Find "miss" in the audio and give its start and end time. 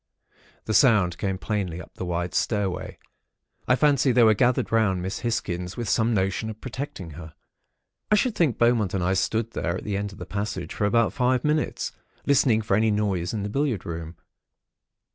5.03-5.19